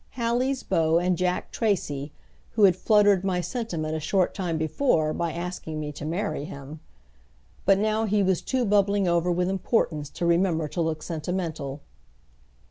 Hallie's 0.15 0.63
beau 0.63 0.97
and 0.97 1.15
Jack 1.15 1.51
Tracy, 1.51 2.11
who 2.53 2.63
had 2.63 2.75
fluttered 2.75 3.23
my 3.23 3.39
sentiment 3.39 3.95
a 3.95 3.99
short 3.99 4.33
time 4.33 4.57
before 4.57 5.13
by 5.13 5.31
asking 5.31 5.79
me 5.79 5.91
to 5.91 6.05
marry 6.05 6.43
him. 6.45 6.79
But 7.67 7.77
now 7.77 8.05
he 8.05 8.23
was 8.23 8.41
too 8.41 8.65
bubbling 8.65 9.07
over 9.07 9.31
with 9.31 9.47
importance 9.47 10.09
to 10.09 10.25
remember 10.25 10.67
to 10.69 10.81
look 10.81 11.03
sentimental. 11.03 11.81